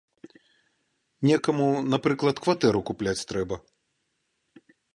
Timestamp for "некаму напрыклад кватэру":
1.31-2.81